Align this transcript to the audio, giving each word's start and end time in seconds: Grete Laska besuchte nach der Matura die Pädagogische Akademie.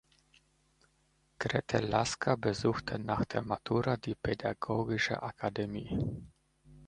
Grete 1.37 1.77
Laska 1.79 2.35
besuchte 2.35 2.97
nach 2.97 3.23
der 3.23 3.43
Matura 3.43 3.97
die 3.97 4.15
Pädagogische 4.15 5.21
Akademie. 5.21 5.95